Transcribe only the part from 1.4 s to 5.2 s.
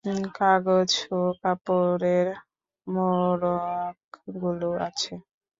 কাপড়ের মোড়াকগুলো আছে।